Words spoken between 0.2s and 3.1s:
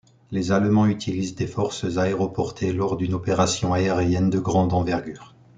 Les Allemands utilisent des forces aéroportées lors